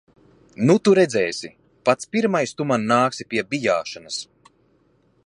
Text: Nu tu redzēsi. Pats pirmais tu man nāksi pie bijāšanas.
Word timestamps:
Nu 0.69 0.75
tu 0.87 0.93
redzēsi. 0.99 1.51
Pats 1.89 2.09
pirmais 2.17 2.55
tu 2.63 2.69
man 2.71 2.89
nāksi 2.93 3.31
pie 3.35 3.47
bijāšanas. 3.53 4.19